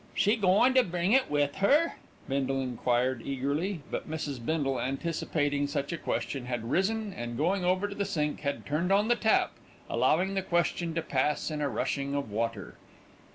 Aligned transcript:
"She 0.15 0.35
goin' 0.35 0.73
to 0.73 0.83
bring 0.83 1.11
it 1.11 1.29
with 1.29 1.61
'er?" 1.61 1.93
Bindle 2.27 2.59
enquired 2.59 3.21
eagerly; 3.23 3.81
but 3.91 4.09
Mrs. 4.09 4.43
Bindle, 4.43 4.81
anticipating 4.81 5.67
such 5.67 5.93
a 5.93 5.97
question, 5.99 6.47
had 6.47 6.71
risen 6.71 7.13
and, 7.13 7.37
going 7.37 7.63
over 7.63 7.87
to 7.87 7.93
the 7.93 8.03
sink, 8.03 8.39
had 8.39 8.65
turned 8.65 8.91
on 8.91 9.09
the 9.09 9.15
tap, 9.15 9.51
allowing 9.87 10.33
the 10.33 10.41
question 10.41 10.95
to 10.95 11.03
pass 11.03 11.51
in 11.51 11.61
a 11.61 11.69
rushing 11.69 12.15
of 12.15 12.31
water. 12.31 12.73